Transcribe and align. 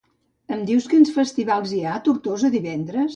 Em 0.55 0.61
dius 0.69 0.87
quins 0.93 1.11
festivals 1.17 1.73
hi 1.75 1.81
ha 1.85 1.91
a 1.97 2.01
Tortosa 2.09 2.51
divendres? 2.57 3.07